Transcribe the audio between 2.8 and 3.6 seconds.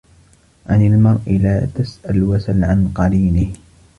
قرينه